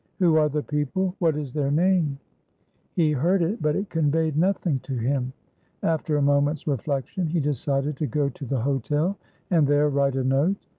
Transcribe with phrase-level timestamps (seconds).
[0.17, 1.13] "Who are the people?
[1.19, 2.17] What is their name?"
[2.95, 5.31] He heard it, but it conveyed nothing to him.
[5.83, 9.19] After a moment's reflection, he decided to go to the hotel,
[9.51, 10.57] and there write a note.